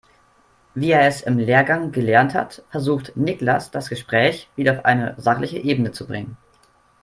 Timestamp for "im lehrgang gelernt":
1.21-2.33